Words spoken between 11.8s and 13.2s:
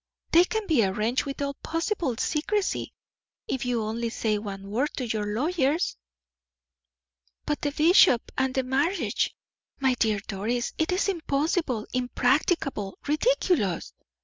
impracticable,